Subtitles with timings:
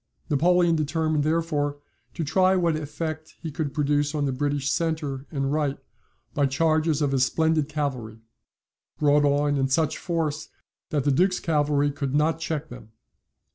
[0.31, 1.77] Napoleon determined therefore
[2.15, 5.77] to try what effect he could produce on the British centre and right
[6.33, 8.17] by charges of his splendid cavalry,
[8.97, 10.49] brought on in such force
[10.89, 12.93] that the Duke's cavalry could not check them.